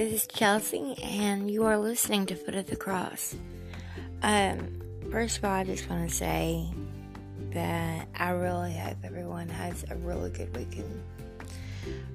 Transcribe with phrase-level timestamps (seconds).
[0.00, 3.36] this is Chelsey, and you are listening to Foot of the Cross.
[4.22, 4.80] Um,
[5.10, 6.66] first of all, I just want to say
[7.52, 11.02] that I really hope everyone has a really good weekend.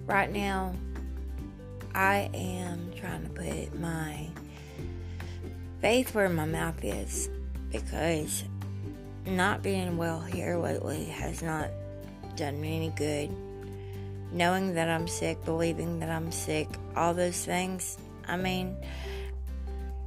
[0.07, 0.73] Right now,
[1.93, 4.29] I am trying to put my
[5.79, 7.29] faith where my mouth is
[7.71, 8.45] because
[9.27, 11.69] not being well here lately has not
[12.35, 13.29] done me any good
[14.35, 17.97] knowing that I'm sick, believing that I'm sick, all those things.
[18.27, 18.75] I mean,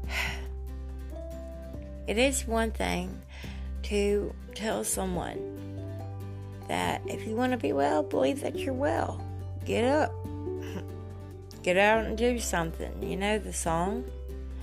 [2.06, 3.22] it is one thing
[3.84, 5.38] to tell someone
[6.68, 9.24] that if you want to be well, believe that you're well.
[9.64, 10.12] Get up.
[11.62, 13.02] Get out and do something.
[13.02, 14.04] You know the song,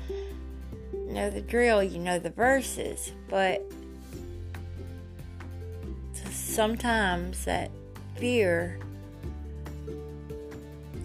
[0.08, 3.64] you know the drill, you know the verses, but
[6.32, 7.72] sometimes that
[8.16, 8.80] fear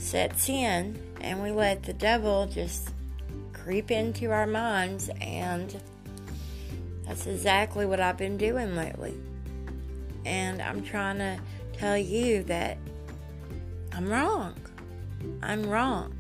[0.01, 2.91] sets in and we let the devil just
[3.53, 5.81] creep into our minds and
[7.07, 9.15] that's exactly what I've been doing lately.
[10.25, 11.39] And I'm trying to
[11.73, 12.79] tell you that
[13.93, 14.55] I'm wrong.
[15.43, 16.17] I'm wrong.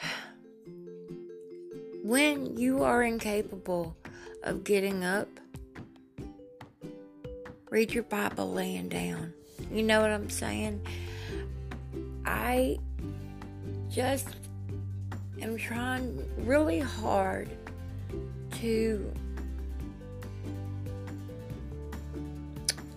[2.04, 3.96] When you are incapable
[4.42, 5.28] of getting up,
[7.68, 9.34] read your Bible laying down.
[9.70, 10.80] You know what I'm saying?
[12.24, 12.78] I
[13.90, 14.28] just
[15.40, 17.48] am trying really hard
[18.60, 19.12] to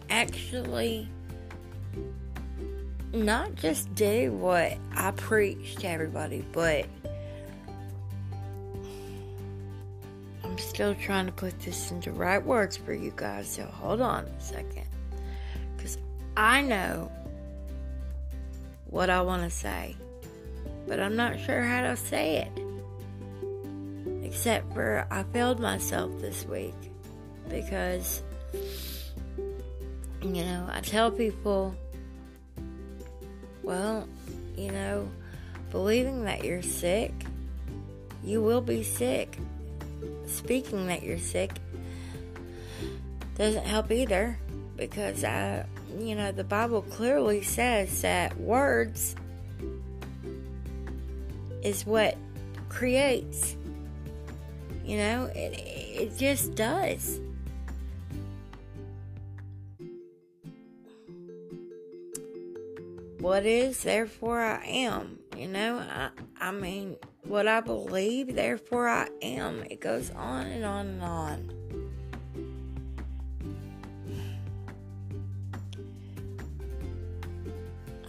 [0.10, 1.08] actually
[3.14, 6.86] not just do what I preach to everybody, but
[10.44, 13.48] I'm still trying to put this into right words for you guys.
[13.50, 14.91] So hold on a second.
[16.36, 17.12] I know
[18.86, 19.96] what I want to say,
[20.88, 24.26] but I'm not sure how to say it.
[24.26, 26.74] Except for I failed myself this week
[27.50, 28.24] because,
[30.22, 31.76] you know, I tell people,
[33.62, 34.08] well,
[34.56, 35.10] you know,
[35.70, 37.14] believing that you're sick,
[38.24, 39.38] you will be sick.
[40.28, 41.52] Speaking that you're sick
[43.38, 44.38] doesn't help either
[44.78, 45.66] because I
[46.00, 49.16] you know, the Bible clearly says that words
[51.64, 52.18] is what
[52.70, 53.56] creates.
[54.86, 57.20] You know, it, it just does.
[63.20, 65.20] What is, therefore I am.
[65.38, 66.10] You know, I,
[66.40, 69.64] I mean, what I believe, therefore I am.
[69.70, 71.61] It goes on and on and on.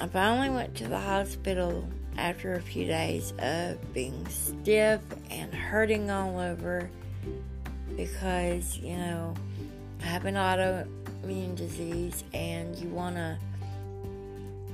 [0.03, 6.11] I finally went to the hospital after a few days of being stiff and hurting
[6.11, 6.91] all over
[7.97, 9.33] because, you know,
[10.03, 13.39] I have an autoimmune disease and you want to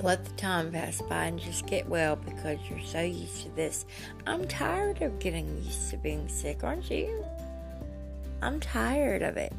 [0.00, 3.84] let the time pass by and just get well because you're so used to this.
[4.26, 7.22] I'm tired of getting used to being sick, aren't you?
[8.40, 9.52] I'm tired of it.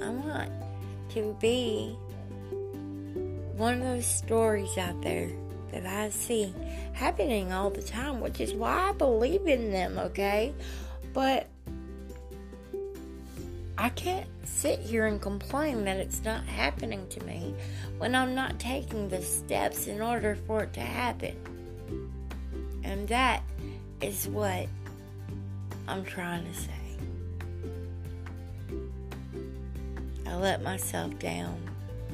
[0.00, 0.52] I want
[1.14, 1.96] to be
[3.62, 5.30] one of those stories out there
[5.70, 6.52] that I see
[6.94, 10.52] happening all the time, which is why I believe in them, okay?
[11.12, 11.46] But
[13.78, 17.54] I can't sit here and complain that it's not happening to me
[17.98, 21.36] when I'm not taking the steps in order for it to happen.
[22.82, 23.44] And that
[24.00, 24.66] is what
[25.86, 26.70] I'm trying to say.
[30.26, 31.60] I let myself down.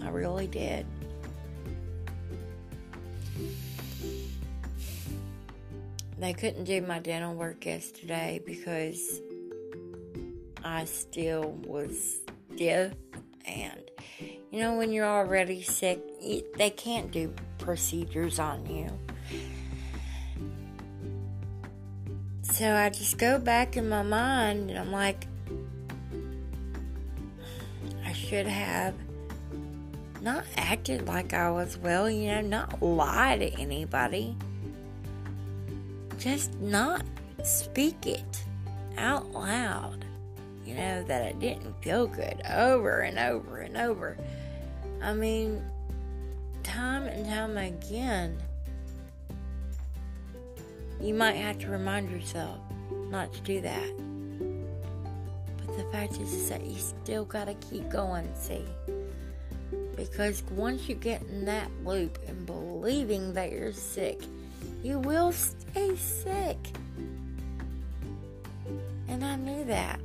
[0.02, 0.84] I really did.
[6.18, 9.20] They couldn't do my dental work yesterday because
[10.64, 12.20] I still was
[12.54, 12.92] stiff.
[13.46, 13.80] And,
[14.50, 16.00] you know, when you're already sick,
[16.56, 18.88] they can't do procedures on you.
[22.42, 25.26] So I just go back in my mind and I'm like,
[28.04, 28.94] I should have
[30.22, 34.36] not acted like I was well, you know, not lie to anybody
[36.18, 37.04] just not
[37.44, 38.44] speak it
[38.96, 40.04] out loud.
[40.64, 44.18] You know, that it didn't feel good over and over and over.
[45.00, 45.64] I mean,
[46.62, 48.36] time and time again,
[51.00, 52.58] you might have to remind yourself
[52.90, 53.90] not to do that.
[55.64, 58.64] But the fact is, is that you still gotta keep going, see?
[59.98, 64.22] Because once you get in that loop and believing that you're sick,
[64.80, 66.56] you will stay sick.
[69.08, 69.98] And I knew that.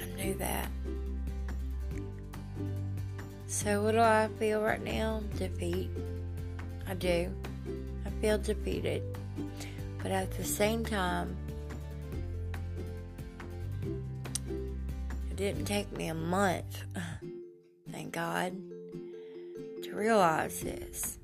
[0.00, 0.68] I knew that.
[3.46, 5.22] So, what do I feel right now?
[5.36, 5.88] Defeat.
[6.88, 7.32] I do.
[8.04, 9.04] I feel defeated.
[10.02, 11.36] But at the same time,
[15.36, 16.82] didn't take me a month,
[17.92, 18.56] thank God,
[19.82, 21.18] to realize this.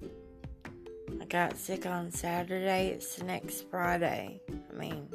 [1.18, 4.38] I got sick on Saturday, it's the next Friday.
[4.50, 5.08] I mean,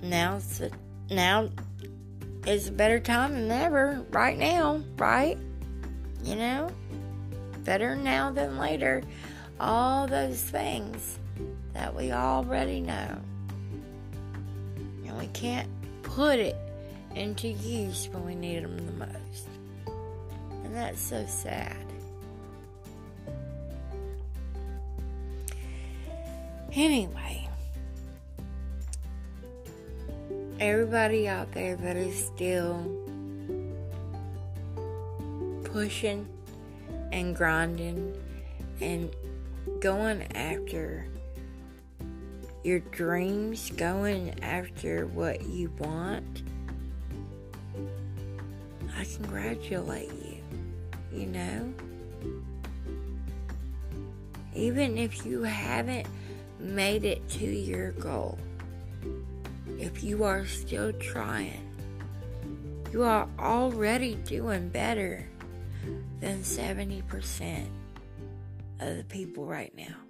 [0.02, 0.62] now it's
[1.10, 1.48] now
[2.46, 5.36] is a better time than ever right now, right?
[6.22, 6.70] You know?
[7.64, 9.02] Better now than later.
[9.58, 11.18] All those things
[11.74, 13.18] that we already know.
[15.32, 15.68] Can't
[16.02, 16.56] put it
[17.14, 19.48] into use when we need them the most.
[20.64, 21.76] And that's so sad.
[26.72, 27.48] Anyway,
[30.60, 32.86] everybody out there that is still
[35.64, 36.28] pushing
[37.12, 38.14] and grinding
[38.80, 39.10] and
[39.80, 41.06] going after
[42.64, 46.42] your dreams, going after what you want,
[48.96, 50.42] I congratulate you,
[51.12, 51.72] you know?
[54.54, 56.06] Even if you haven't
[56.58, 58.38] made it to your goal,
[59.78, 61.64] if you are still trying,
[62.92, 65.28] you are already doing better
[66.20, 67.66] than 70%
[68.80, 70.07] of the people right now.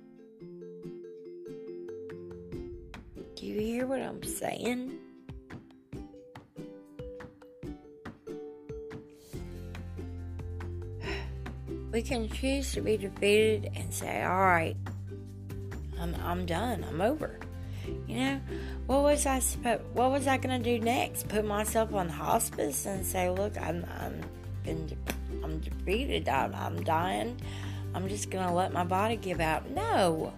[3.48, 4.98] You hear what I'm saying?
[11.90, 14.76] We can choose to be defeated and say, all right,
[15.98, 17.38] I'm, I'm done, I'm over.
[18.06, 18.40] You know,
[18.86, 21.28] what was I supposed, what was I gonna do next?
[21.28, 24.20] Put myself on hospice and say, look, I'm, I'm
[24.68, 24.96] been
[25.42, 26.28] I'm defeated.
[26.28, 27.40] I'm, I'm dying.
[27.94, 29.70] I'm just to let my body give out.
[29.70, 30.32] No.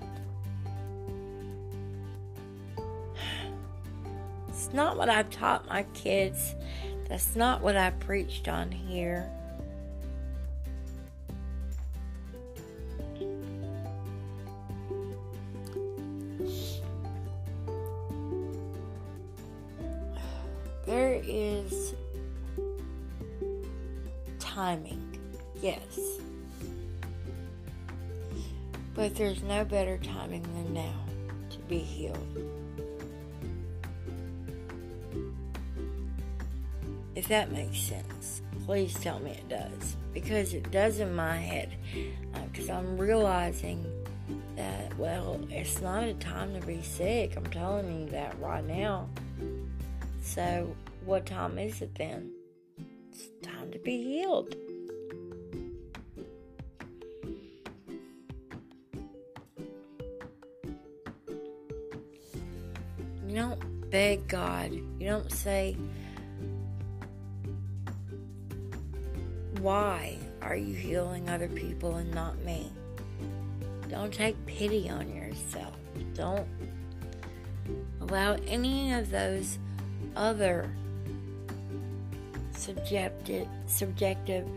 [4.72, 6.55] Not what I've taught my kids.
[7.08, 9.28] That's not what I preached on here.
[20.87, 21.94] There is
[24.38, 25.19] timing,
[25.61, 25.99] yes.
[28.94, 31.05] But there's no better timing than now
[31.50, 32.50] to be healed.
[37.30, 39.96] That makes sense, please tell me it does.
[40.12, 41.72] Because it does in my head.
[42.50, 43.86] Because uh, I'm realizing
[44.56, 47.36] that, well, it's not a time to be sick.
[47.36, 49.08] I'm telling you that right now.
[50.22, 50.74] So,
[51.04, 52.32] what time is it then?
[53.12, 54.56] It's time to be healed.
[63.28, 64.72] You don't beg God.
[64.72, 65.76] You don't say,
[69.61, 72.73] Why are you healing other people and not me?
[73.90, 75.76] Don't take pity on yourself.
[76.14, 76.49] Don't
[78.00, 79.59] allow any of those
[80.17, 80.71] other
[82.52, 84.49] subjective, subjective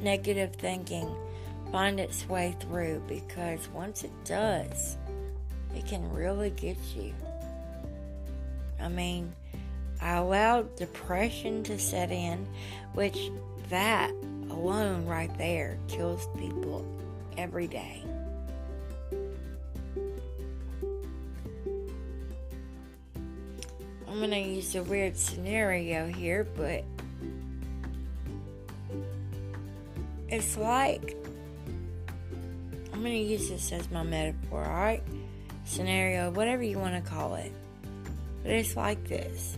[0.00, 1.08] negative thinking
[1.72, 4.96] find its way through because once it does,
[5.74, 7.12] it can really get you.
[8.80, 9.34] I mean,
[10.00, 12.46] I allowed depression to set in,
[12.94, 13.18] which
[13.70, 14.12] that
[14.56, 16.84] alone right there kills people
[17.36, 18.02] every day.
[24.08, 26.84] I'm going to use a weird scenario here, but
[30.28, 31.16] It's like,
[32.92, 35.02] I'm going to use this as my metaphor, alright?
[35.64, 37.52] Scenario, whatever you want to call it.
[38.42, 39.56] But it's like this.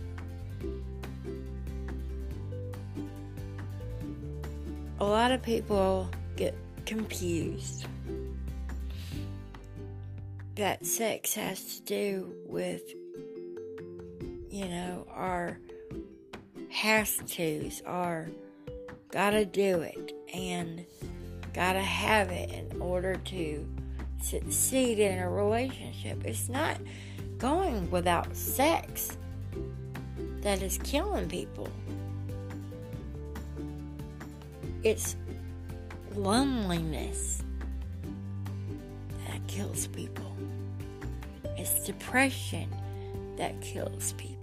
[5.01, 6.53] A lot of people get
[6.85, 7.85] confused
[10.55, 12.81] that sex has to do with,
[14.49, 15.57] you know, our
[16.69, 18.27] has to's, our
[19.09, 20.85] gotta do it and
[21.53, 23.65] gotta have it in order to
[24.21, 26.25] succeed in a relationship.
[26.25, 26.77] It's not
[27.37, 29.17] going without sex.
[30.41, 31.69] that is killing people.
[34.83, 35.17] It's
[36.15, 37.43] loneliness
[39.27, 40.33] that kills people.
[41.57, 42.73] It's depression
[43.35, 44.39] that kills people.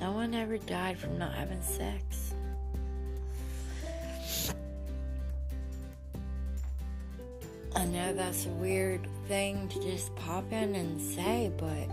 [0.00, 2.34] No one ever died from not having sex.
[7.74, 11.88] I know that's a weird thing to just pop in and say, but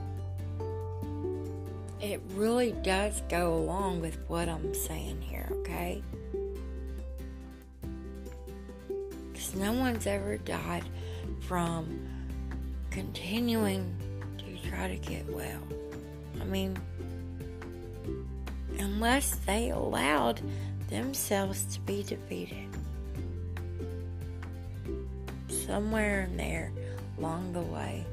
[2.05, 6.03] it really does go along with what I'm saying here, okay?
[9.31, 10.83] Because no one's ever died
[11.47, 12.00] from
[12.91, 13.95] continuing
[14.38, 15.59] to try to get well.
[16.39, 16.77] I mean,
[18.77, 20.41] unless they allowed
[20.89, 22.67] themselves to be defeated.
[25.47, 26.71] Somewhere in there
[27.17, 28.05] along the way,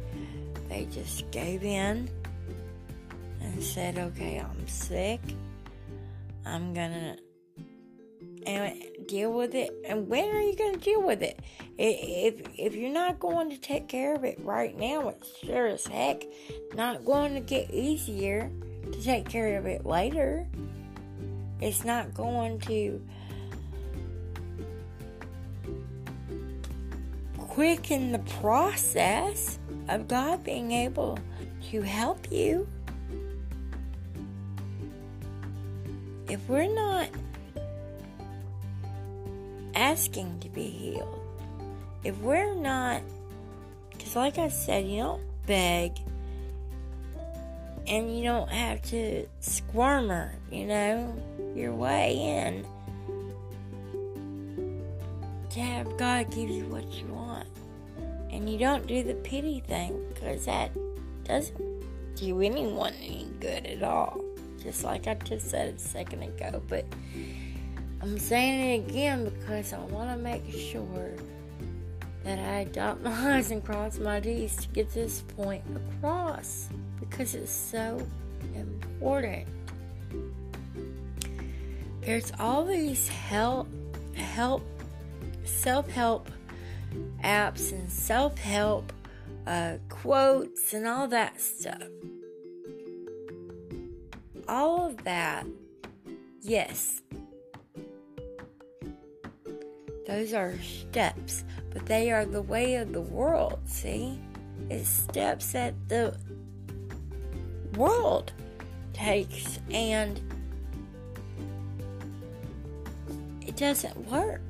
[0.71, 2.09] they just gave in
[3.63, 5.21] said, okay, I'm sick.
[6.45, 7.17] I'm gonna
[8.47, 8.75] and
[9.07, 9.73] deal with it.
[9.87, 11.41] And when are you to deal with it?
[11.79, 15.87] If if you're not going to take care of it right now, it's sure as
[15.87, 16.25] heck
[16.75, 18.51] not going to get easier
[18.91, 20.47] to take care of it later.
[21.61, 23.01] It's not going to
[27.39, 31.19] quicken the process of God being able
[31.71, 32.67] to help you.
[36.33, 37.11] If we're not
[39.75, 41.21] asking to be healed,
[42.05, 43.03] if we're not,
[43.91, 45.93] because like I said, you don't beg
[47.87, 51.15] and you don't have to squirmer, you know,
[51.55, 52.65] your way in
[55.51, 57.47] to have God give you what you want.
[58.31, 60.71] And you don't do the pity thing because that
[61.25, 61.61] doesn't
[62.15, 64.19] do anyone any good at all
[64.63, 66.63] just like I just said a second ago.
[66.69, 66.85] But
[68.01, 71.13] I'm saying it again because I want to make sure
[72.25, 76.69] that I dot my I's and cross my T's to get this point across
[77.01, 78.05] because it's so
[78.55, 79.47] important.
[82.01, 83.69] There's all these help,
[84.15, 84.63] help,
[85.45, 86.29] self help
[87.23, 88.93] apps and self help
[89.47, 91.83] uh, quotes and all that stuff
[94.49, 95.47] all of that,
[96.41, 97.03] yes,
[100.07, 104.19] those are steps, but they are the way of the world, see?
[104.69, 106.17] It's steps that the
[107.77, 108.33] world
[108.93, 110.21] takes, and
[113.47, 114.41] it doesn't work.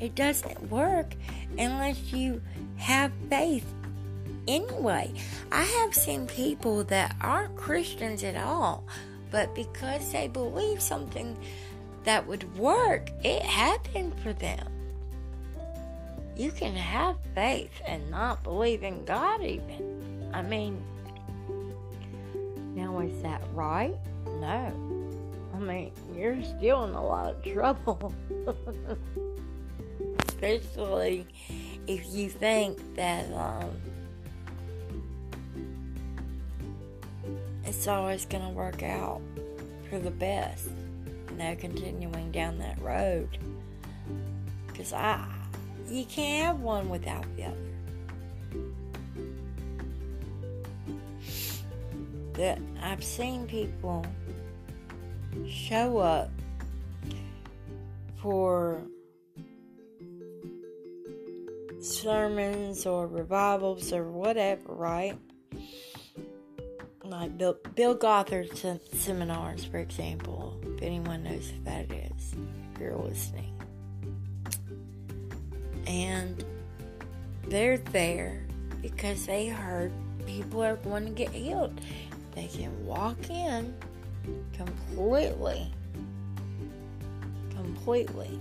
[0.00, 1.14] It doesn't work
[1.58, 2.42] unless you
[2.76, 3.66] have faith
[4.48, 5.12] anyway.
[5.52, 8.84] I have seen people that aren't Christians at all
[9.34, 11.36] but because they believe something
[12.04, 14.64] that would work, it happened for them.
[16.36, 20.30] You can have faith and not believe in God, even.
[20.32, 20.80] I mean,
[22.76, 23.96] now is that right?
[24.38, 24.72] No.
[25.52, 28.14] I mean, you're still in a lot of trouble.
[30.28, 31.26] Especially
[31.88, 33.80] if you think that um,
[37.66, 39.20] it's always going to work out
[39.88, 40.68] for the best.
[41.30, 43.38] You know, continuing down that road.
[44.66, 45.24] Because I,
[45.88, 47.56] you can't have one without the other.
[52.34, 54.04] That I've seen people
[55.48, 56.30] show up
[58.20, 58.80] for
[61.80, 65.18] sermons or revivals or whatever, right?
[67.20, 68.50] Like Bill, Bill Gothard
[68.92, 72.34] seminars, for example, if anyone knows who that is,
[72.74, 73.52] if you're listening.
[75.86, 76.44] And
[77.48, 78.44] they're there
[78.82, 79.92] because they heard
[80.26, 81.78] people are going to get healed.
[82.34, 83.74] They can walk in
[84.54, 85.72] completely,
[87.54, 88.38] completely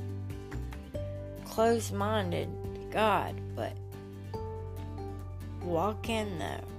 [1.46, 3.74] close minded to God, but
[5.62, 6.73] walk in though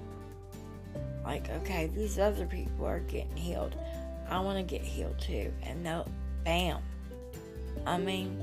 [1.24, 3.74] like, okay, these other people are getting healed.
[4.28, 5.52] I want to get healed too.
[5.62, 6.06] And no,
[6.44, 6.78] bam.
[7.86, 8.40] I mean,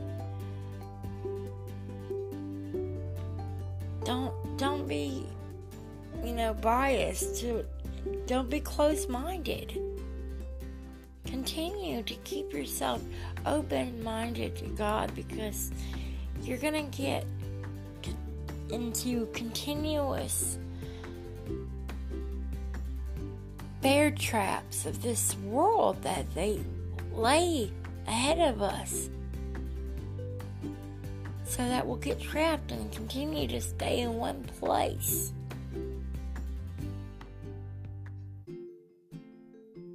[4.04, 5.26] don't don't be,
[6.24, 7.38] you know, biased.
[7.42, 7.66] To
[8.26, 9.80] don't be close-minded.
[11.26, 13.02] Continue to keep yourself
[13.46, 15.72] open-minded to God because
[16.42, 17.26] you're gonna get
[18.70, 20.58] into continuous
[23.82, 26.60] bear traps of this world that they
[27.14, 27.72] lay
[28.08, 29.10] ahead of us
[31.46, 35.34] so that we'll get trapped and continue to stay in one place.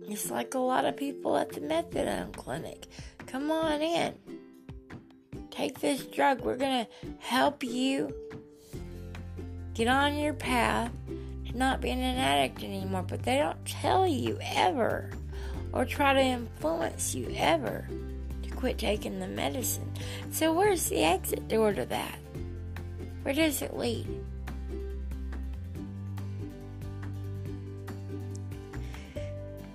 [0.08, 2.86] It's like a lot of people at the methadone clinic.
[3.26, 4.14] Come on in.
[5.50, 6.42] Take this drug.
[6.42, 8.14] We're going to help you
[9.74, 10.92] get on your path
[11.56, 13.04] not being an addict anymore.
[13.06, 15.10] But they don't tell you ever
[15.72, 17.88] or try to influence you ever
[18.42, 19.92] to quit taking the medicine.
[20.30, 22.18] So, where's the exit door to that?
[23.22, 24.06] Where does it lead?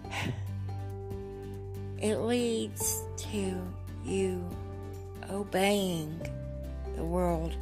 [2.02, 3.56] It leads to
[4.04, 4.44] you
[5.30, 6.20] obeying
[6.96, 7.56] the world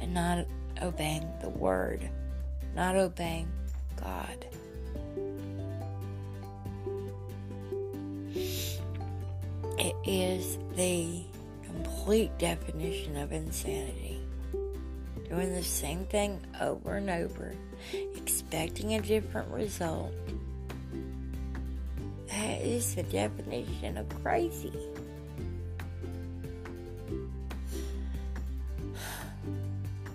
[0.00, 0.46] and not
[0.82, 2.08] obeying the word,
[2.74, 3.48] not obeying
[4.04, 4.46] God.
[9.78, 11.22] It is the
[11.64, 14.20] complete definition of insanity.
[15.28, 17.54] Doing the same thing over and over,
[18.14, 20.12] expecting a different result.
[22.28, 24.70] That is the definition of crazy.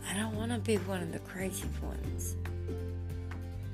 [0.07, 2.35] I don't want to be one of the crazy ones.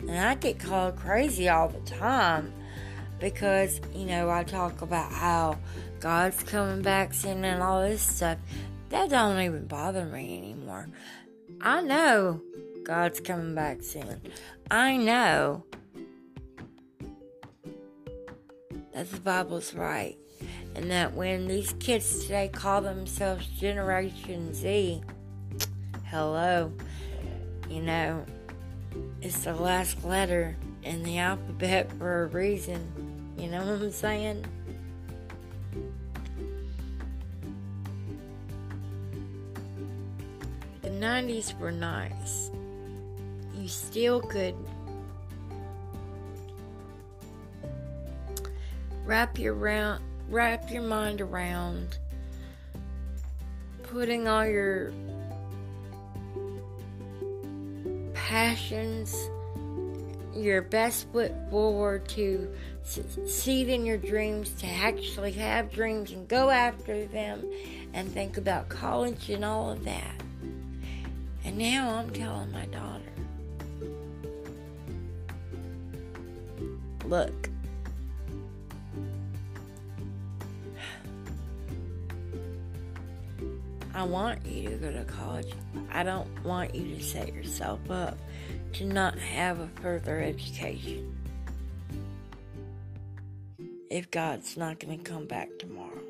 [0.07, 2.53] And I get called crazy all the time
[3.19, 5.57] because, you know, I talk about how
[5.99, 8.37] God's coming back soon and all this stuff.
[8.89, 10.87] That don't even bother me anymore.
[11.59, 12.41] I know
[12.83, 14.21] God's coming back soon.
[14.69, 15.65] I know
[18.93, 20.17] that the Bible's right.
[20.75, 25.01] And that when these kids today call themselves Generation Z,
[26.05, 26.71] hello,
[27.69, 28.25] you know,
[29.25, 33.33] it's the last letter in the alphabet for a reason.
[33.39, 34.45] You know what I'm saying?
[40.83, 42.51] The 90s were nice.
[43.55, 44.53] You still could
[49.05, 51.97] wrap your round, wrap your mind around
[53.81, 54.91] putting all your
[58.25, 59.29] passions,
[60.35, 62.51] your best foot forward to
[62.83, 67.45] succeed in your dreams, to actually have dreams and go after them
[67.93, 70.23] and think about college and all of that.
[71.43, 73.03] And now I'm telling my daughter,
[77.05, 77.49] look,
[83.95, 85.53] I want you to go to college.
[85.89, 88.17] I don't want you to set yourself up
[88.73, 91.15] to not have a further education.
[93.89, 96.01] If God's not going to come back tomorrow.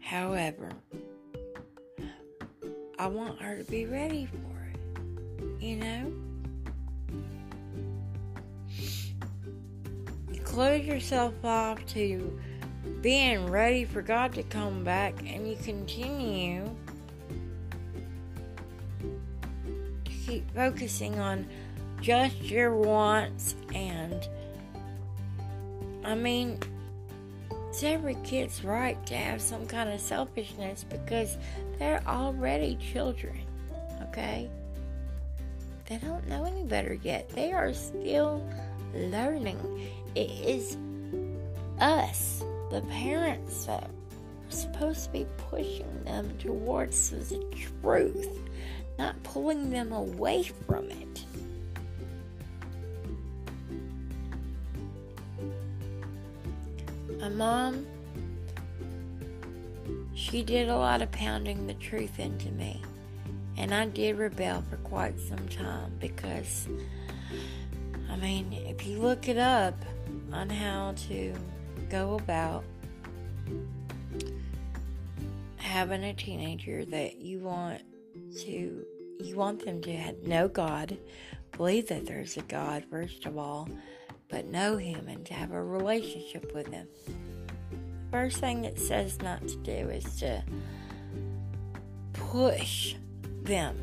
[0.00, 0.70] However,
[2.98, 5.62] I want her to be ready for it.
[5.62, 6.12] You know?
[10.44, 12.40] Close yourself off to
[13.04, 16.64] being ready for God to come back, and you continue
[20.06, 21.46] to keep focusing on
[22.00, 24.26] just your wants and
[26.02, 26.58] I mean
[27.68, 31.36] it's every kid's right to have some kind of selfishness because
[31.78, 33.38] they're already children,
[34.02, 34.48] okay?
[35.86, 37.28] They don't know any better yet.
[37.30, 38.48] They are still
[38.94, 39.58] learning.
[40.14, 40.78] It is
[41.80, 42.42] us
[42.74, 43.90] the parents that are
[44.48, 47.38] supposed to be pushing them towards the
[47.80, 48.40] truth,
[48.98, 51.24] not pulling them away from it.
[57.20, 57.86] My mom,
[60.14, 62.82] she did a lot of pounding the truth into me.
[63.56, 66.66] And I did rebel for quite some time because,
[68.10, 69.76] I mean, if you look it up
[70.32, 71.32] on how to
[71.90, 72.64] go about
[75.56, 77.82] having a teenager that you want
[78.38, 78.84] to
[79.20, 80.96] you want them to know God,
[81.56, 83.68] believe that there's a God first of all,
[84.28, 86.86] but know him and to have a relationship with him.
[87.06, 90.42] The first thing it says not to do is to
[92.12, 92.94] push
[93.42, 93.76] them.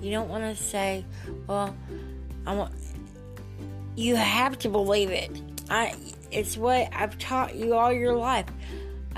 [0.00, 1.04] You don't want to say,
[1.46, 1.76] "Well,
[2.46, 2.74] I want."
[3.96, 5.42] You have to believe it.
[5.68, 5.94] I
[6.30, 8.46] it's what I've taught you all your life.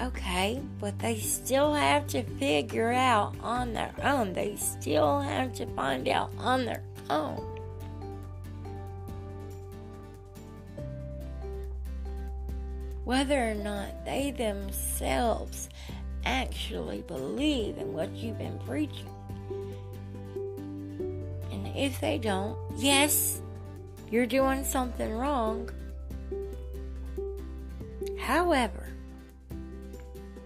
[0.00, 4.32] Okay, but they still have to figure out on their own.
[4.32, 7.46] They still have to find out on their own.
[13.04, 15.68] Whether or not they themselves
[16.24, 19.10] actually believe in what you've been preaching.
[21.50, 23.42] And if they don't, yes,
[24.10, 25.68] you're doing something wrong
[28.22, 28.86] However,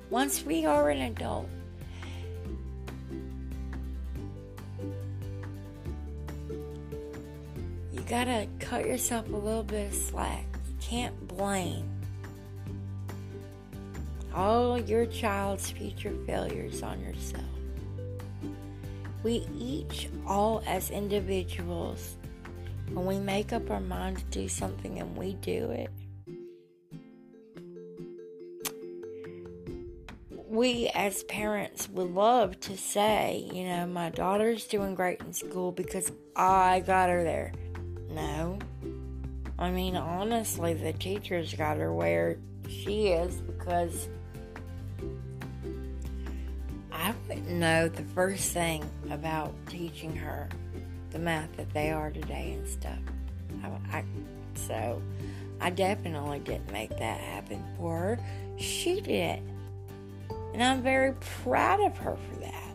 [0.09, 1.47] once we are an adult,
[7.93, 10.47] you gotta cut yourself a little bit of slack.
[10.67, 11.87] You can't blame
[14.35, 17.45] all your child's future failures on yourself.
[19.23, 22.17] We each, all as individuals,
[22.95, 25.91] when we make up our mind to do something and we do it,
[30.57, 35.71] we as parents would love to say, you know, my daughter's doing great in school
[35.71, 37.53] because I got her there.
[38.11, 38.59] No.
[39.59, 42.39] I mean, honestly, the teachers got her where
[42.69, 44.09] she is because
[46.91, 50.49] I wouldn't know the first thing about teaching her
[51.11, 52.99] the math that they are today and stuff.
[53.63, 54.05] I, I,
[54.55, 55.03] so
[55.61, 58.19] I definitely didn't make that happen for her.
[58.59, 59.43] She did.
[60.57, 62.73] And I'm very proud of her for that.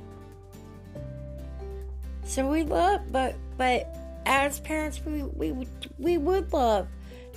[2.23, 3.87] So we love, but but
[4.27, 5.67] as parents, we we
[5.97, 6.87] we would love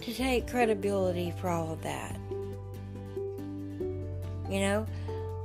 [0.03, 2.15] to take credibility for all of that.
[4.51, 4.87] You know,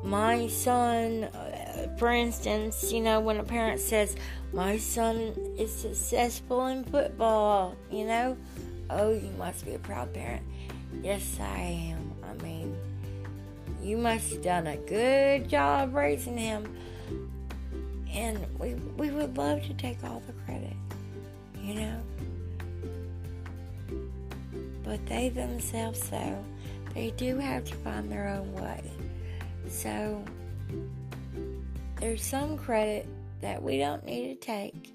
[0.04, 4.18] my son, uh, for instance, you know, when a parent says,
[4.52, 8.36] My son is successful in football, you know,
[8.90, 10.44] oh, you must be a proud parent.
[11.02, 12.09] Yes, I am.
[13.90, 16.78] You must have done a good job raising him.
[18.14, 20.76] And we, we would love to take all the credit,
[21.60, 22.02] you know.
[24.84, 26.38] But they themselves, though,
[26.94, 28.84] they do have to find their own way.
[29.68, 30.24] So
[32.00, 33.08] there's some credit
[33.42, 34.94] that we don't need to take.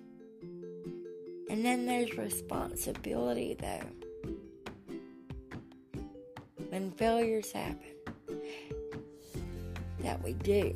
[1.50, 3.88] And then there's responsibility, though.
[6.68, 7.93] When failures happen,
[10.04, 10.72] that we do.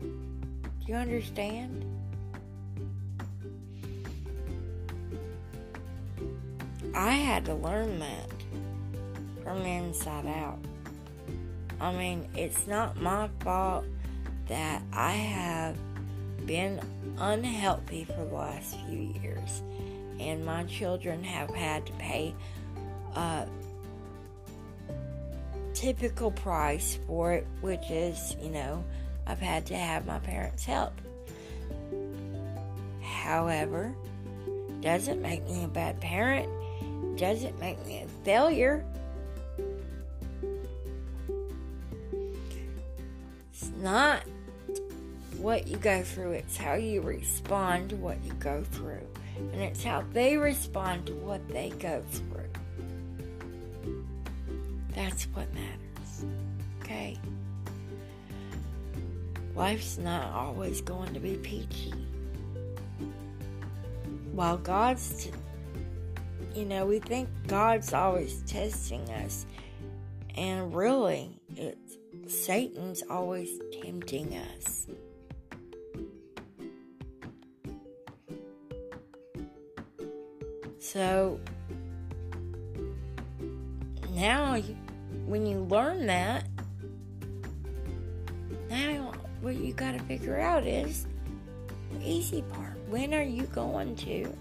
[0.00, 1.84] Do you understand?
[6.94, 8.30] I had to learn that
[9.42, 10.58] from inside out.
[11.80, 13.84] I mean, it's not my fault
[14.48, 15.76] that I have
[16.46, 16.80] been
[17.18, 19.62] unhealthy for the last few years,
[20.20, 22.34] and my children have had to pay
[23.14, 23.46] a
[25.76, 28.82] typical price for it, which is, you know,
[29.26, 30.94] I've had to have my parents' help.
[33.02, 33.94] However,
[34.80, 36.48] doesn't make me a bad parent,
[37.18, 38.84] doesn't make me a failure.
[43.52, 44.22] It's not
[45.36, 49.06] what you go through, it's how you respond to what you go through.
[49.36, 52.45] And it's how they respond to what they go through.
[54.96, 56.24] That's what matters.
[56.82, 57.18] Okay?
[59.54, 61.92] Life's not always going to be peachy.
[64.32, 65.30] While God's,
[66.54, 69.46] you know, we think God's always testing us.
[70.34, 73.50] And really, it's Satan's always
[73.82, 74.86] tempting us.
[80.78, 81.38] So
[84.14, 84.56] now,
[85.26, 86.44] when you learn that,
[88.70, 91.06] now what you got to figure out is
[91.92, 92.74] the easy part.
[92.88, 94.32] When are you going to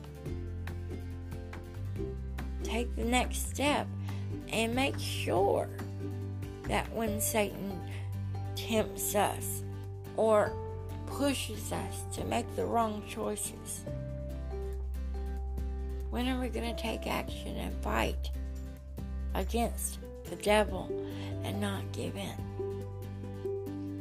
[2.63, 3.88] take the next step
[4.50, 5.67] and make sure
[6.67, 7.80] that when Satan
[8.56, 9.63] tempts us
[10.17, 10.54] or
[11.08, 13.86] pushes us to make the wrong choices,
[16.12, 18.30] when are we going to take action and fight
[19.34, 20.89] against the devil
[21.43, 22.85] and not give in?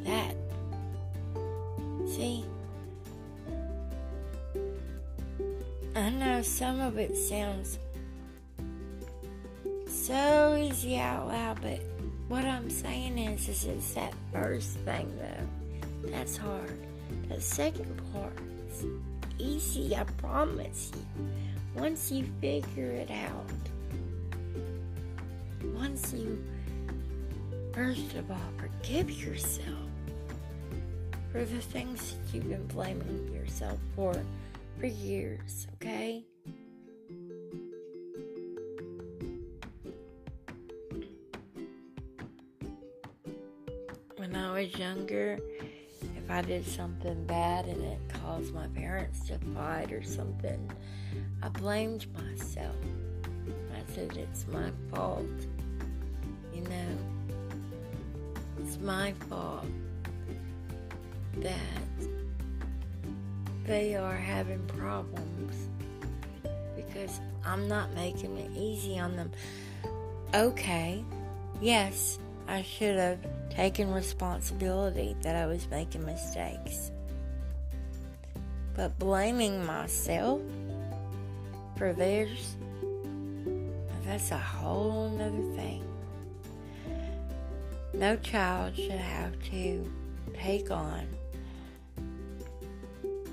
[0.05, 0.37] That,
[2.07, 2.45] see,
[5.97, 7.79] I know some of it sounds
[9.89, 11.81] so easy out loud, but
[12.29, 16.79] what I'm saying is, is it's that first thing though that's hard.
[17.29, 18.85] The second part is
[19.39, 21.27] easy, I promise you.
[21.75, 23.51] Once you figure it out,
[25.85, 26.43] once you,
[27.75, 29.91] first of all, forgive yourself
[31.31, 34.15] for the things that you've been blaming yourself for
[34.81, 36.25] for years, okay?
[44.17, 45.39] When I was younger,
[46.01, 50.73] if I did something bad and it caused my parents to fight or something,
[51.43, 52.75] I blamed myself.
[53.75, 55.29] I said, it's my fault.
[58.75, 59.67] It's my fault
[61.39, 61.59] that
[63.67, 65.69] they are having problems
[66.77, 69.31] because I'm not making it easy on them.
[70.35, 71.05] Okay,
[71.61, 73.19] yes, I should have
[73.51, 76.91] taken responsibility that I was making mistakes.
[78.75, 80.41] But blaming myself
[81.77, 82.57] for theirs,
[84.05, 85.94] that's a whole nother thing.
[87.95, 89.91] No child should have to
[90.35, 91.07] take on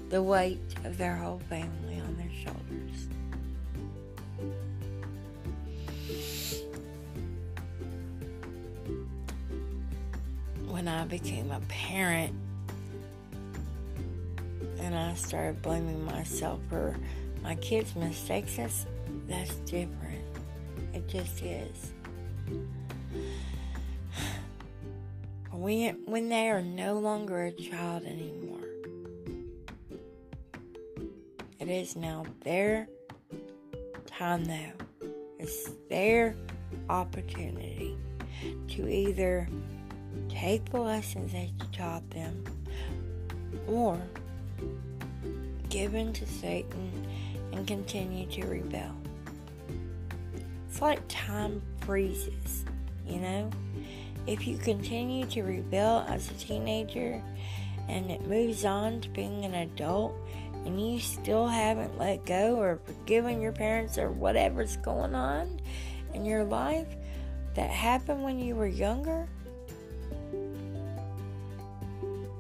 [0.10, 3.08] the weight of their whole family on their shoulders.
[10.68, 12.36] When I became a parent
[14.80, 16.96] and I started blaming myself for
[17.42, 18.86] my kids' mistakes, that's,
[19.28, 20.22] that's different.
[20.94, 21.94] It just is.
[25.52, 28.52] When, when they are no longer a child anymore
[31.62, 32.88] it is now their
[34.08, 34.72] time now.
[35.38, 36.36] It's their
[36.90, 37.96] opportunity
[38.70, 39.48] to either
[40.28, 42.44] take the lessons that you taught them
[43.68, 44.02] or
[45.70, 47.08] give in to Satan
[47.54, 48.96] and continue to rebel.
[50.68, 52.66] It's like time freezes,
[53.06, 53.52] you know?
[54.28, 57.22] If you continue to rebel as a teenager
[57.90, 60.16] and it moves on to being an adult,
[60.66, 65.60] and you still haven't let go or forgiven your parents or whatever's going on
[66.14, 66.88] in your life
[67.56, 69.28] that happened when you were younger,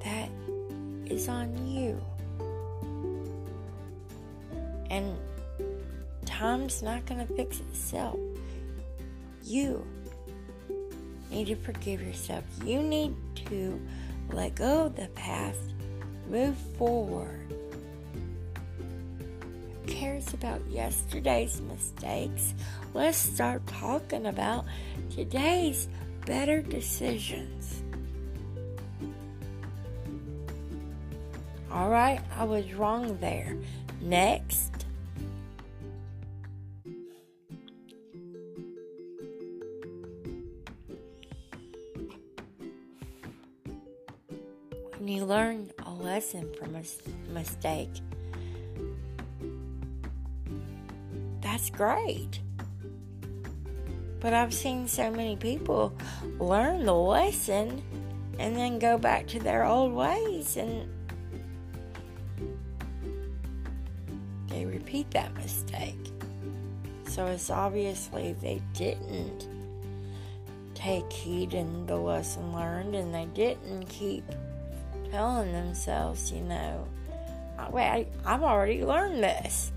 [0.04, 0.30] that
[1.08, 2.00] is on you.
[4.90, 5.18] And
[6.26, 8.20] time's not going to fix itself.
[9.44, 9.86] You
[11.32, 12.44] need to forgive yourself.
[12.66, 13.16] You need
[13.48, 13.80] to
[14.32, 15.60] let go of the past,
[16.30, 17.54] move forward
[19.86, 22.54] Who cares about yesterday's mistakes?
[22.94, 24.66] Let's start talking about
[25.10, 25.88] today's
[26.26, 27.82] better decisions.
[31.72, 33.56] All right, I was wrong there.
[34.02, 34.71] Next.
[46.34, 47.90] Lesson from a mistake,
[51.42, 52.40] that's great.
[54.20, 55.94] But I've seen so many people
[56.40, 57.82] learn the lesson
[58.38, 60.88] and then go back to their old ways and
[64.48, 66.12] they repeat that mistake.
[67.08, 69.48] So it's obviously they didn't
[70.76, 74.24] take heed in the lesson learned and they didn't keep
[75.12, 76.88] telling themselves, you know,
[77.72, 79.72] wait, I've already learned this.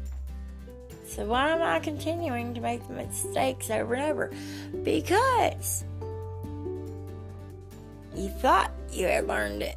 [1.07, 4.33] So why am I continuing to make the mistakes over and over?
[4.83, 5.85] Because
[8.17, 9.77] you thought you had learned it.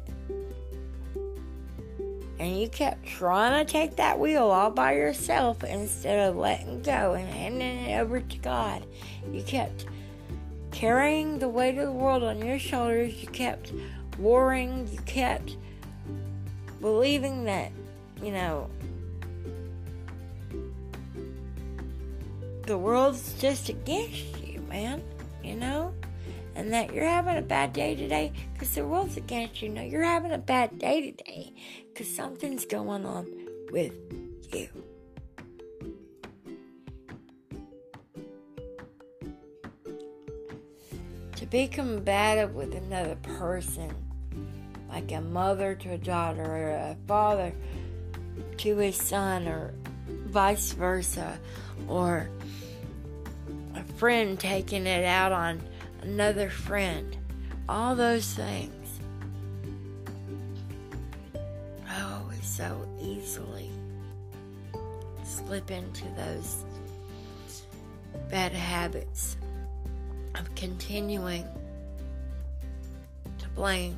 [2.40, 7.14] And you kept trying to take that wheel all by yourself instead of letting go
[7.14, 8.86] and handing it over to God.
[9.32, 9.86] You kept
[10.70, 13.20] carrying the weight of the world on your shoulders.
[13.20, 13.72] You kept
[14.18, 14.88] worrying.
[14.90, 15.56] You kept
[16.80, 17.72] believing that,
[18.22, 18.68] you know,
[22.62, 25.02] the world's just against you, man,
[25.42, 25.94] you know?
[26.54, 29.68] And that you're having a bad day today because the world's against you.
[29.68, 31.54] No, you're having a bad day today
[31.88, 33.26] because something's going on
[33.70, 33.92] with
[34.52, 34.68] you.
[41.36, 43.94] To be combative with another person,
[44.88, 47.52] like a mother to a daughter or a father
[48.58, 49.74] to his son or
[50.08, 51.38] vice versa,
[51.86, 52.28] or
[53.74, 55.60] a friend taking it out on
[56.02, 57.16] another friend.
[57.68, 59.00] All those things.
[61.90, 63.70] Oh, so easily
[65.22, 66.64] slip into those
[68.30, 69.36] bad habits
[70.34, 71.44] of continuing
[73.38, 73.96] to blame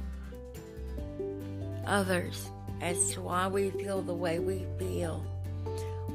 [1.87, 5.25] others as to why we feel the way we feel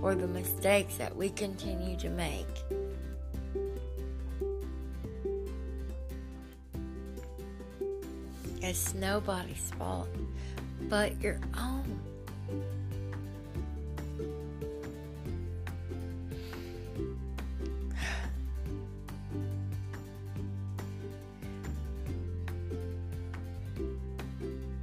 [0.02, 2.46] or the mistakes that we continue to make.
[8.62, 10.10] It's nobody's fault
[10.90, 12.00] but your own.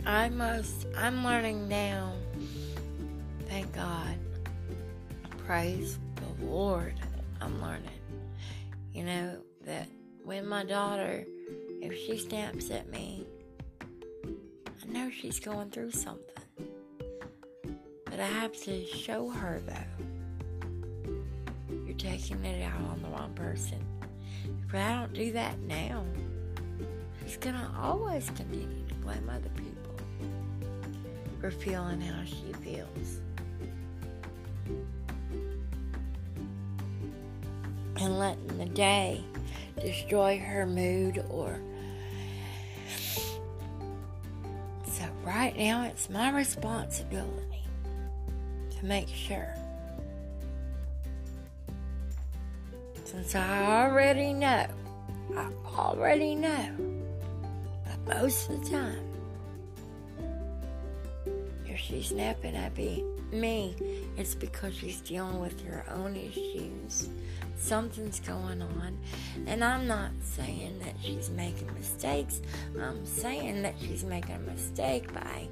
[0.05, 2.13] I must, I'm learning now,
[3.47, 4.19] thank God,
[5.47, 6.95] praise the Lord,
[7.41, 8.01] I'm learning,
[8.93, 9.87] you know, that
[10.25, 11.25] when my daughter,
[11.81, 13.25] if she snaps at me,
[13.81, 16.27] I know she's going through something.
[18.05, 20.05] But I have to show her, though,
[21.87, 23.79] you're taking it out on the wrong person.
[24.67, 26.05] If I don't do that now,
[27.25, 29.72] she's going to always continue to blame other people
[31.43, 33.21] for feeling how she feels.
[37.97, 39.25] And letting the day
[39.81, 41.59] destroy her mood or.
[44.87, 47.65] So, right now, it's my responsibility
[48.79, 49.53] to make sure.
[53.05, 54.67] Since I already know,
[55.37, 56.69] I already know
[57.85, 59.12] that most of the time
[61.93, 63.77] she's snapping at me,
[64.17, 67.09] it's because she's dealing with her own issues.
[67.59, 68.99] Something's going on.
[69.47, 72.41] And I'm not saying that she's making mistakes.
[72.81, 75.49] I'm saying that she's making a mistake by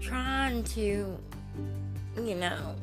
[0.00, 1.16] trying to,
[2.16, 2.74] you know,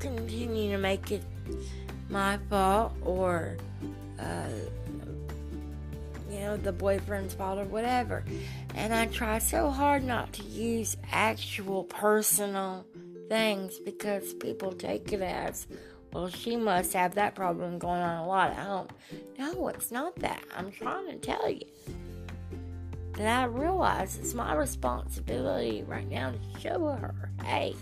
[0.00, 1.22] continue to make it
[2.10, 3.56] my fault or
[4.18, 4.48] uh,
[6.36, 8.24] you know, the boyfriend's fault or whatever.
[8.74, 12.84] And I try so hard not to use actual personal
[13.28, 15.66] things because people take it as,
[16.12, 18.88] well, she must have that problem going on a lot at home.
[19.38, 20.42] No, it's not that.
[20.56, 21.66] I'm trying to tell you
[23.14, 27.74] that I realize it's my responsibility right now to show her, hey,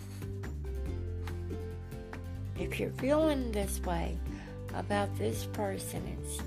[2.58, 4.16] if you're feeling this way
[4.74, 6.38] about this person, it's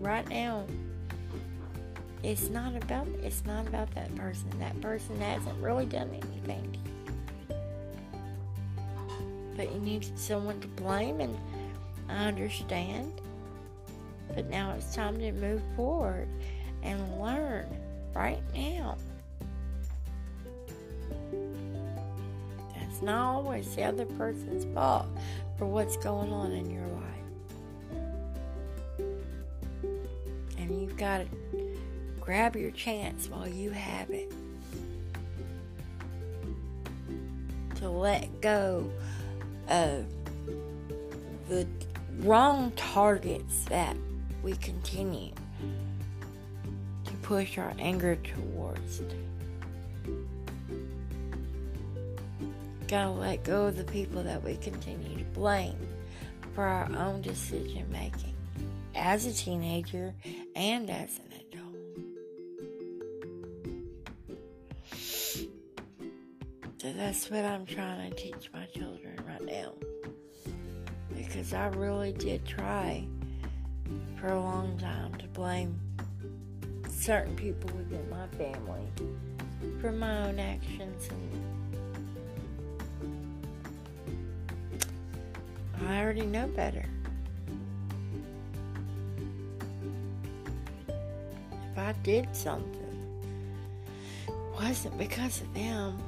[0.00, 0.66] right now
[2.22, 4.50] it's not about it's not about that person.
[4.58, 6.76] That person hasn't really done anything
[9.56, 11.36] But you need someone to blame and
[12.08, 13.20] I understand.
[14.34, 16.28] But now it's time to move forward
[16.82, 17.66] and learn
[18.14, 18.96] right now.
[22.74, 25.06] That's not always the other person's fault
[25.58, 27.02] for what's going on in your life.
[30.58, 31.26] And you've got to
[32.26, 34.32] Grab your chance while you have it.
[37.76, 38.90] To let go
[39.68, 40.04] of
[41.48, 41.68] the
[42.18, 43.96] wrong targets that
[44.42, 45.30] we continue
[47.04, 49.02] to push our anger towards.
[52.88, 55.78] Gotta let go of the people that we continue to blame
[56.56, 58.34] for our own decision making
[58.96, 60.12] as a teenager
[60.56, 61.20] and as
[66.96, 69.72] that's what I'm trying to teach my children right now.
[71.14, 73.06] Because I really did try
[74.18, 75.78] for a long time to blame
[76.88, 78.86] certain people within my family
[79.80, 81.36] for my own actions and
[85.86, 86.84] I already know better.
[90.88, 93.20] If I did something,
[94.26, 95.98] it wasn't because of them.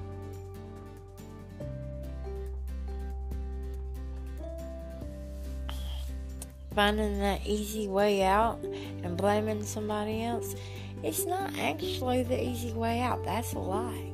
[6.79, 8.63] Finding that easy way out
[9.03, 10.55] and blaming somebody else,
[11.03, 13.25] it's not actually the easy way out.
[13.25, 14.13] That's a lie.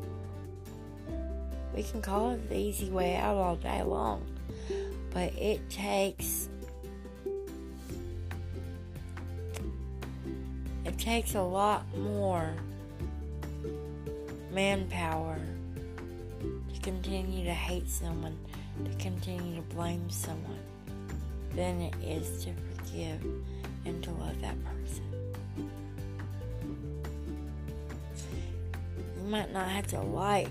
[1.77, 4.25] We can call it the easy way out all day long,
[5.13, 6.49] but it takes
[10.87, 12.55] it takes a lot more
[14.51, 15.39] manpower
[16.73, 18.39] to continue to hate someone,
[18.87, 20.74] to continue to blame someone
[21.55, 23.25] than it is to forgive
[23.85, 25.05] and to love that person.
[29.17, 30.51] You might not have to like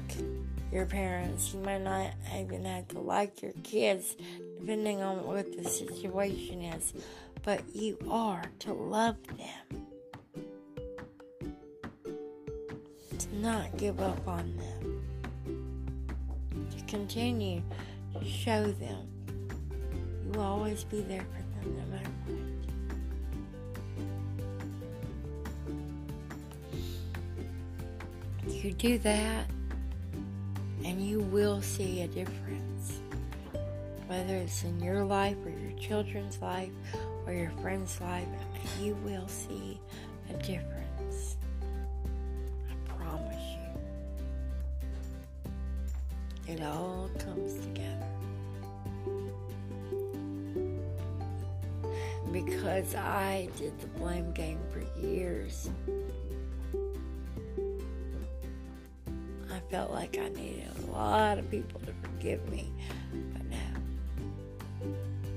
[0.72, 4.16] your parents, you might not even have to like your kids,
[4.60, 6.94] depending on what the situation is,
[7.44, 9.86] but you are to love them.
[13.20, 15.04] To not give up on them.
[16.76, 17.62] To continue
[18.14, 19.13] to show them
[20.34, 22.38] will always be there for them no matter what.
[28.54, 29.48] You do that,
[30.86, 33.00] and you will see a difference.
[34.08, 36.72] Whether it's in your life or your children's life
[37.26, 38.28] or your friend's life,
[38.82, 39.80] you will see
[40.30, 41.38] a difference.
[42.70, 43.44] I promise
[46.48, 46.54] you.
[46.54, 47.83] It all comes together.
[52.74, 55.70] Because I did the blame game for years.
[59.52, 62.72] I felt like I needed a lot of people to forgive me,
[63.32, 64.88] but no.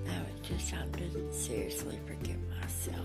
[0.06, 3.04] Now it's just time to seriously forgive myself.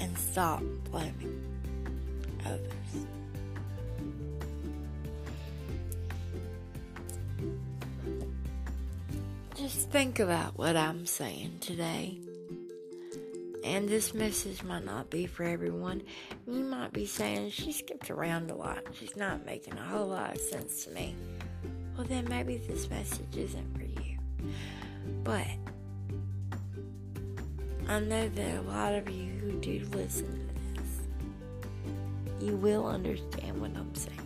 [0.00, 0.60] And stop
[0.90, 1.40] blaming
[2.44, 2.81] others.
[9.92, 12.18] Think about what I'm saying today.
[13.62, 16.02] And this message might not be for everyone.
[16.46, 18.78] You might be saying she skipped around a lot.
[18.98, 21.14] She's not making a whole lot of sense to me.
[21.94, 24.18] Well, then maybe this message isn't for you.
[25.24, 25.46] But
[27.86, 33.60] I know that a lot of you who do listen to this, you will understand
[33.60, 34.18] what I'm saying.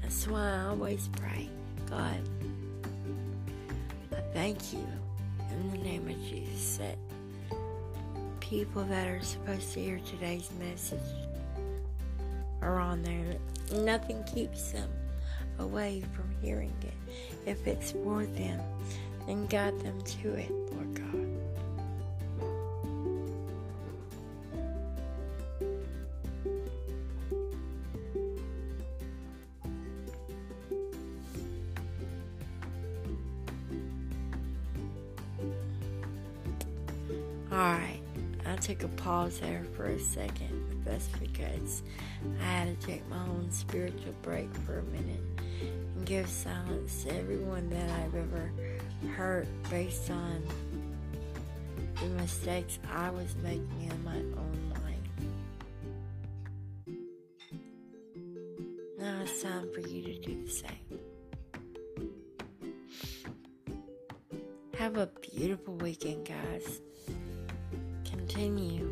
[0.00, 1.50] That's why I always pray,
[1.90, 2.20] God,
[4.42, 4.84] thank you
[5.52, 6.98] in the name of Jesus that
[8.40, 10.98] people that are supposed to hear today's message
[12.60, 13.36] are on there.
[13.84, 14.90] Nothing keeps them
[15.60, 17.14] away from hearing it.
[17.46, 18.60] If it's for them,
[19.28, 20.50] then guide them to it,
[39.32, 41.82] pause there for a second, that's because
[42.40, 45.20] I had to take my own spiritual break for a minute
[45.60, 48.52] and give silence to everyone that I've ever
[49.16, 50.42] hurt based on
[52.00, 54.98] the mistakes I was making in my own life.
[58.98, 60.98] Now it's time for you to do the same.
[64.78, 66.80] Have a beautiful weekend, guys
[68.32, 68.91] continue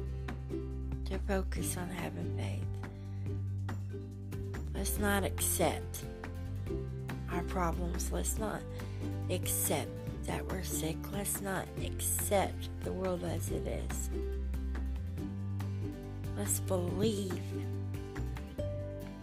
[1.11, 3.77] to focus on having faith.
[4.75, 6.05] Let's not accept
[7.33, 8.13] our problems.
[8.13, 8.61] Let's not
[9.29, 9.91] accept
[10.27, 10.97] that we're sick.
[11.13, 14.11] Let's not accept the world as it is.
[16.39, 17.43] Let's believe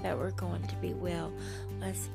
[0.04, 1.32] that we're going to be well.
[1.80, 2.10] Let's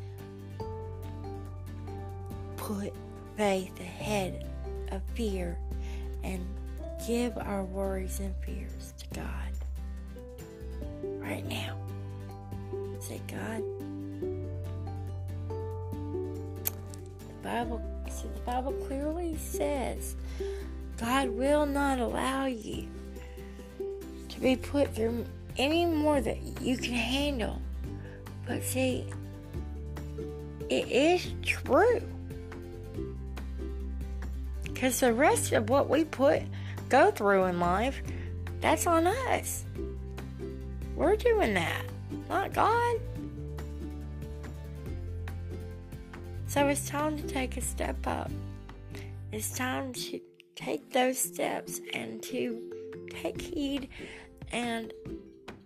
[2.58, 2.92] put
[3.36, 4.46] faith ahead
[4.90, 5.56] of fear
[6.22, 6.46] and
[7.06, 9.51] give our worries and fears to God
[11.32, 11.74] right now.
[13.00, 13.62] Say, God,
[17.20, 20.14] the Bible, see, the Bible clearly says
[20.98, 22.86] God will not allow you
[24.28, 25.24] to be put through
[25.56, 27.60] any more that you can handle.
[28.46, 29.06] But see,
[30.68, 32.02] it is true.
[34.64, 36.42] Because the rest of what we put
[36.90, 38.02] go through in life,
[38.60, 39.64] that's on us.
[41.02, 41.82] We're doing that,
[42.28, 43.00] not God.
[46.46, 48.30] So it's time to take a step up.
[49.32, 50.20] It's time to
[50.54, 52.70] take those steps and to
[53.10, 53.88] take heed
[54.52, 54.92] and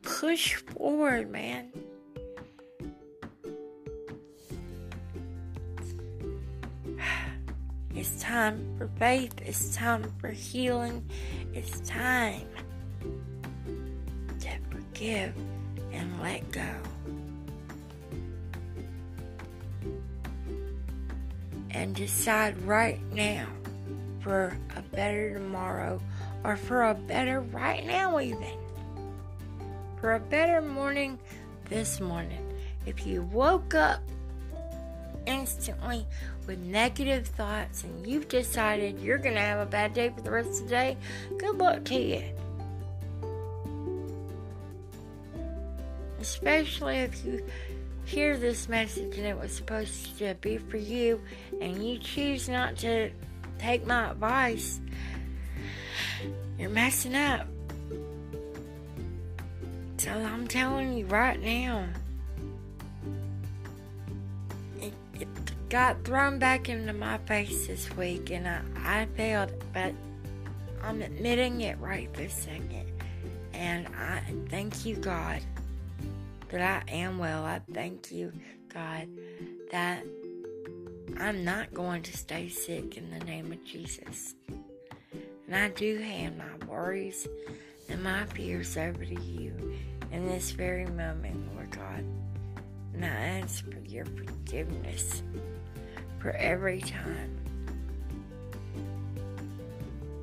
[0.01, 1.71] push forward, man.
[7.95, 9.35] It's time for faith.
[9.43, 11.05] It's time for healing.
[11.53, 12.47] It's time
[14.97, 15.35] forgive
[15.93, 16.63] and let go.
[21.71, 23.47] And decide right now
[24.21, 26.01] for a better tomorrow
[26.45, 28.57] or for a better right now, even.
[30.01, 31.19] For a better morning
[31.69, 32.55] this morning.
[32.87, 34.01] If you woke up
[35.27, 36.07] instantly
[36.47, 40.31] with negative thoughts and you've decided you're going to have a bad day for the
[40.31, 40.97] rest of the day,
[41.37, 42.23] good luck to you.
[46.27, 47.41] Especially if you
[48.05, 51.21] hear this message and it was supposed to be for you
[51.61, 53.11] and you choose not to
[53.61, 54.81] take my advice,
[56.59, 57.47] you're messing up.
[59.99, 61.87] So I'm telling you right now
[64.81, 64.93] it
[65.69, 68.63] got thrown back into my face this week and I,
[69.03, 69.95] I failed, but
[70.83, 72.91] I'm admitting it right this second.
[73.53, 74.21] And I
[74.51, 75.41] thank you, God,
[76.51, 77.45] that I am well.
[77.45, 78.33] I thank you,
[78.73, 79.09] God,
[79.71, 80.05] that
[81.19, 84.35] I'm not going to stay sick in the name of Jesus.
[85.47, 87.27] And I do hand my worries
[87.89, 89.55] and my fears over to you
[90.13, 92.05] in this very moment, Lord God.
[92.95, 95.23] And I ask for your forgiveness
[96.19, 97.37] for every time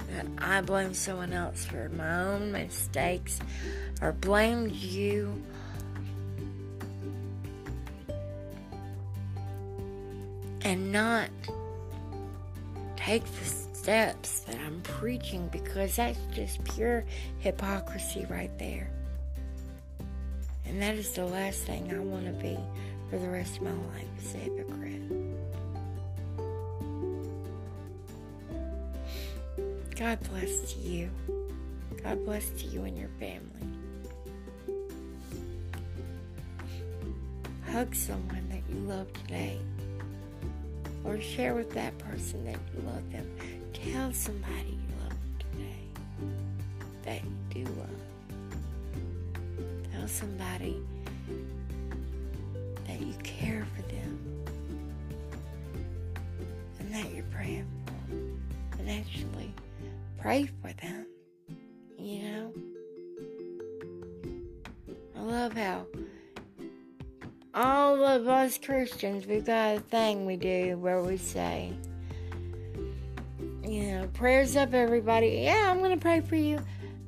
[0.09, 3.39] that I blame someone else for my own mistakes
[4.01, 5.41] or blamed you
[10.64, 11.30] and not
[12.95, 17.03] take the steps that I'm preaching because that's just pure
[17.39, 18.89] hypocrisy right there.
[20.66, 22.57] And that is the last thing I want to be
[23.09, 25.01] for the rest of my life is a hypocrite.
[29.95, 31.09] God bless you.
[32.01, 33.68] God bless to you and your family.
[37.70, 39.59] Hug someone that you love today.
[41.03, 43.29] Or share with that person that you love them.
[43.73, 45.85] Tell somebody you love them today
[47.03, 47.89] that you do love.
[49.91, 50.81] Tell somebody
[52.87, 54.45] that you care for them
[56.79, 58.41] and that you're praying for them.
[58.79, 59.53] And actually,
[60.19, 61.05] pray for them.
[61.99, 62.53] You know?
[65.15, 65.85] I love how
[67.53, 71.71] all of us Christians, we've got a thing we do where we say,
[73.63, 75.41] you know, prayers up, everybody.
[75.43, 76.59] Yeah, I'm going to pray for you.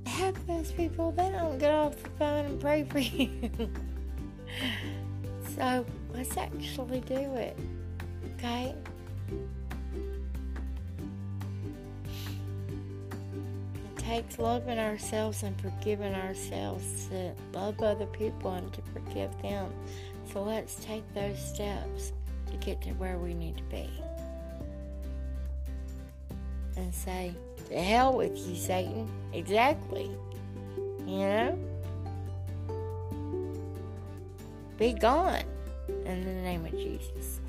[0.06, 3.50] Half those people, they don't get off the phone and pray for you.
[5.58, 7.58] so let's actually do it.
[8.38, 8.76] Okay?
[13.86, 19.72] It takes loving ourselves and forgiving ourselves to love other people and to forgive them.
[20.36, 22.12] So let's take those steps
[22.52, 23.90] to get to where we need to be.
[26.76, 27.34] And say,
[27.70, 29.10] to hell with you, Satan.
[29.32, 30.12] Exactly.
[31.08, 31.60] You know?
[34.78, 35.44] Be gone
[35.88, 37.40] in the name of Jesus.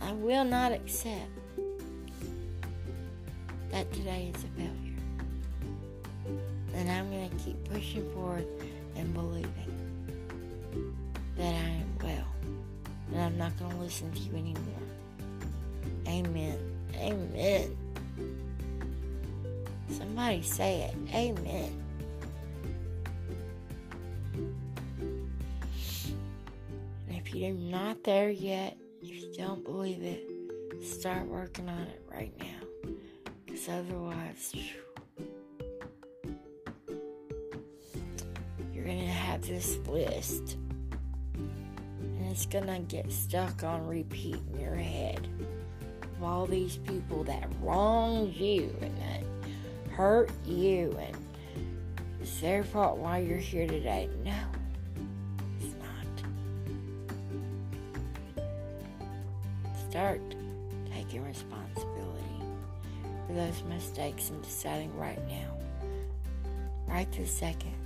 [0.00, 1.28] I will not accept
[3.72, 4.96] that today is a failure.
[6.74, 8.46] And I'm going to keep pushing forward
[8.94, 9.73] and believing
[11.36, 12.26] that I am well.
[13.12, 14.82] And I'm not going to listen to you anymore.
[16.06, 16.58] Amen.
[16.96, 17.76] Amen.
[19.88, 20.94] Somebody say it.
[21.14, 21.80] Amen.
[27.08, 30.30] And if you're not there yet, if you don't believe it,
[30.82, 32.46] start working on it right now.
[33.44, 34.54] Because otherwise,
[38.72, 40.56] you're going to have this list.
[42.34, 45.28] It's to get stuck on repeat in your head
[46.02, 49.22] of all these people that wronged you and that
[49.92, 50.98] hurt you.
[50.98, 51.16] And
[52.20, 54.10] it's their fault why you're here today.
[54.24, 54.34] No,
[55.60, 56.24] it's not.
[59.88, 60.20] Start
[60.92, 62.42] taking responsibility
[63.28, 65.56] for those mistakes and deciding right now,
[66.88, 67.76] right this second,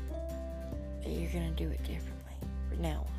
[1.03, 2.33] that you're going to do it differently
[2.71, 3.18] from now on.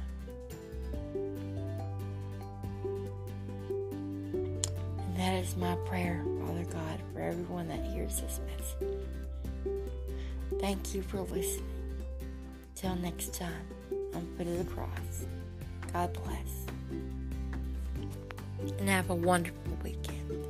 [5.60, 8.98] My prayer, Father God, for everyone that hears this message.
[10.62, 11.66] Thank you for listening.
[12.76, 13.68] Till next time,
[14.16, 15.26] on Foot of the Cross.
[15.92, 16.66] God bless.
[18.80, 20.48] And have a wonderful weekend.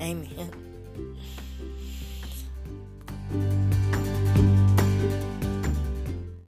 [0.00, 0.67] Amen.